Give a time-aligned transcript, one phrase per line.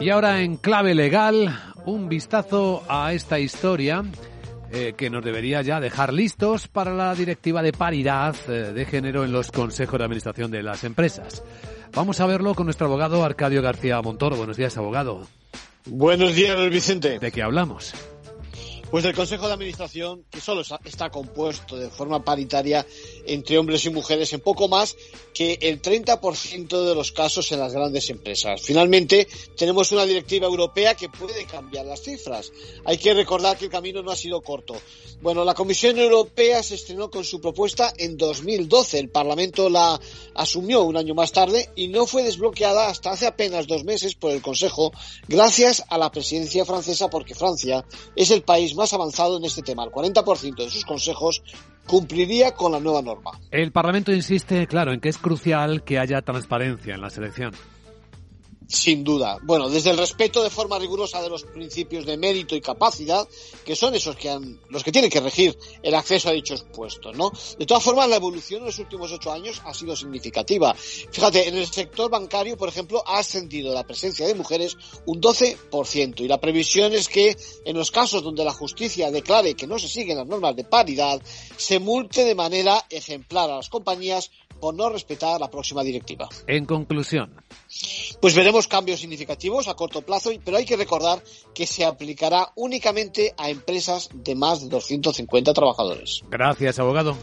[0.00, 1.54] Y ahora en clave legal,
[1.84, 4.02] un vistazo a esta historia
[4.72, 9.24] eh, que nos debería ya dejar listos para la directiva de paridad eh, de género
[9.24, 11.42] en los consejos de administración de las empresas.
[11.92, 14.36] Vamos a verlo con nuestro abogado Arcadio García Montoro.
[14.36, 15.26] Buenos días, abogado.
[15.84, 17.18] Buenos días, Vicente.
[17.18, 17.92] ¿De qué hablamos?
[18.90, 22.84] Pues del Consejo de Administración, que solo está compuesto de forma paritaria
[23.24, 24.96] entre hombres y mujeres en poco más
[25.32, 28.60] que el 30% de los casos en las grandes empresas.
[28.60, 32.50] Finalmente, tenemos una directiva europea que puede cambiar las cifras.
[32.84, 34.74] Hay que recordar que el camino no ha sido corto.
[35.22, 38.98] Bueno, la Comisión Europea se estrenó con su propuesta en 2012.
[38.98, 40.00] El Parlamento la
[40.34, 44.32] asumió un año más tarde y no fue desbloqueada hasta hace apenas dos meses por
[44.32, 44.90] el Consejo,
[45.28, 47.84] gracias a la presidencia francesa, porque Francia
[48.16, 49.84] es el país más avanzado en este tema.
[49.84, 51.42] El 40% de sus consejos
[51.86, 53.32] cumpliría con la nueva norma.
[53.50, 57.52] El Parlamento insiste, claro, en que es crucial que haya transparencia en la selección.
[58.70, 59.38] Sin duda.
[59.42, 63.26] Bueno, desde el respeto de forma rigurosa de los principios de mérito y capacidad,
[63.64, 67.16] que son esos que han, los que tienen que regir el acceso a dichos puestos,
[67.16, 67.32] ¿no?
[67.58, 70.72] De todas formas, la evolución en los últimos ocho años ha sido significativa.
[70.74, 76.20] Fíjate, en el sector bancario, por ejemplo, ha ascendido la presencia de mujeres un 12%,
[76.20, 79.88] y la previsión es que en los casos donde la justicia declare que no se
[79.88, 81.20] siguen las normas de paridad,
[81.56, 86.28] se multe de manera ejemplar a las compañías por no respetar la próxima directiva.
[86.46, 87.34] En conclusión.
[88.20, 91.22] Pues veremos cambios significativos a corto plazo, pero hay que recordar
[91.54, 96.22] que se aplicará únicamente a empresas de más de 250 trabajadores.
[96.28, 97.16] Gracias, abogado.